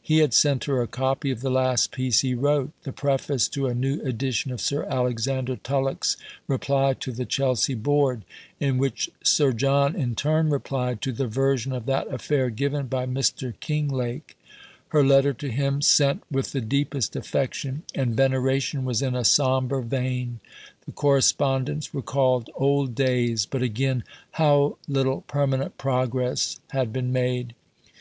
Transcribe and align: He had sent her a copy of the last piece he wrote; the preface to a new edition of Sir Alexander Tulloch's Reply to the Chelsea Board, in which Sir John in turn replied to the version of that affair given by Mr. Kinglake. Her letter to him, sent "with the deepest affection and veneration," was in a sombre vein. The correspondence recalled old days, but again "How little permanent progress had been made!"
He 0.00 0.18
had 0.18 0.32
sent 0.32 0.66
her 0.66 0.80
a 0.80 0.86
copy 0.86 1.32
of 1.32 1.40
the 1.40 1.50
last 1.50 1.90
piece 1.90 2.20
he 2.20 2.34
wrote; 2.36 2.70
the 2.84 2.92
preface 2.92 3.48
to 3.48 3.66
a 3.66 3.74
new 3.74 4.00
edition 4.02 4.52
of 4.52 4.60
Sir 4.60 4.84
Alexander 4.84 5.56
Tulloch's 5.56 6.16
Reply 6.46 6.94
to 7.00 7.10
the 7.10 7.24
Chelsea 7.26 7.74
Board, 7.74 8.22
in 8.60 8.78
which 8.78 9.10
Sir 9.24 9.50
John 9.52 9.96
in 9.96 10.14
turn 10.14 10.50
replied 10.50 11.02
to 11.02 11.10
the 11.10 11.26
version 11.26 11.72
of 11.72 11.86
that 11.86 12.06
affair 12.14 12.48
given 12.48 12.86
by 12.86 13.06
Mr. 13.06 13.54
Kinglake. 13.58 14.36
Her 14.90 15.02
letter 15.04 15.32
to 15.34 15.50
him, 15.50 15.82
sent 15.82 16.22
"with 16.30 16.52
the 16.52 16.60
deepest 16.60 17.16
affection 17.16 17.82
and 17.92 18.16
veneration," 18.16 18.84
was 18.84 19.02
in 19.02 19.16
a 19.16 19.24
sombre 19.24 19.82
vein. 19.82 20.38
The 20.86 20.92
correspondence 20.92 21.92
recalled 21.92 22.50
old 22.54 22.94
days, 22.94 23.46
but 23.46 23.62
again 23.62 24.04
"How 24.38 24.78
little 24.86 25.22
permanent 25.22 25.76
progress 25.76 26.60
had 26.70 26.92
been 26.92 27.12
made!" 27.12 27.56